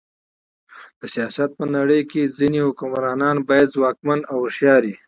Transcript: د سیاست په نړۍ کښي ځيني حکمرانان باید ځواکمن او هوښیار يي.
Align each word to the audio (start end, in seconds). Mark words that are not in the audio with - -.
د 0.99 1.01
سیاست 1.15 1.49
په 1.57 1.65
نړۍ 1.75 2.01
کښي 2.09 2.23
ځيني 2.37 2.61
حکمرانان 2.67 3.37
باید 3.49 3.73
ځواکمن 3.75 4.19
او 4.31 4.37
هوښیار 4.43 4.81
يي. 4.89 4.95